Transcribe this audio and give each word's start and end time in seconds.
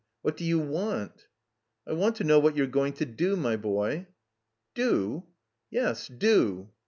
What 0.23 0.35
do 0.35 0.43
you 0.43 0.59
wantf 0.59 1.27
"I 1.85 1.93
want 1.93 2.15
to 2.15 2.23
know 2.23 2.39
what 2.39 2.57
you're 2.57 2.65
going 2.65 2.93
to 2.93 3.05
do, 3.05 3.35
mv 3.35 3.61
boy." 3.61 4.07
"Do?" 4.73 5.27
"Yes, 5.69 6.07
do.' 6.07 6.71